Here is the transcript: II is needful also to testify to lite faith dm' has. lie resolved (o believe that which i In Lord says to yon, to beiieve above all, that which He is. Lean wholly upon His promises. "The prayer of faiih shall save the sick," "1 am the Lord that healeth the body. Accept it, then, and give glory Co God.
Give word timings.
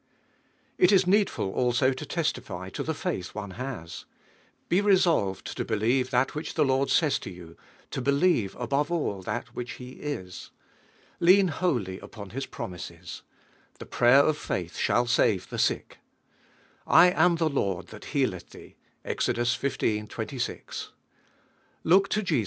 II 0.79 0.87
is 0.87 1.05
needful 1.05 1.51
also 1.51 1.93
to 1.93 2.05
testify 2.07 2.69
to 2.71 2.81
lite 2.81 2.95
faith 2.95 3.33
dm' 3.35 3.53
has. 3.53 4.05
lie 4.71 4.79
resolved 4.79 5.53
(o 5.55 5.63
believe 5.63 6.09
that 6.09 6.33
which 6.33 6.57
i 6.57 6.61
In 6.63 6.69
Lord 6.69 6.89
says 6.89 7.19
to 7.19 7.29
yon, 7.29 7.55
to 7.91 8.01
beiieve 8.01 8.59
above 8.59 8.91
all, 8.91 9.21
that 9.21 9.49
which 9.53 9.73
He 9.73 9.91
is. 9.99 10.49
Lean 11.19 11.49
wholly 11.49 11.99
upon 11.99 12.31
His 12.31 12.47
promises. 12.47 13.21
"The 13.77 13.85
prayer 13.85 14.21
of 14.21 14.39
faiih 14.39 14.73
shall 14.75 15.05
save 15.05 15.47
the 15.49 15.59
sick," 15.59 15.99
"1 16.85 17.13
am 17.13 17.35
the 17.35 17.47
Lord 17.47 17.89
that 17.89 18.05
healeth 18.05 18.49
the 18.49 18.57
body. 18.69 18.77
Accept 19.05 19.37
it, 19.37 19.57
then, 19.81 19.99
and 19.99 20.09
give 20.09 20.37
glory 20.39 20.81
Co 21.85 21.99
God. 22.23 22.31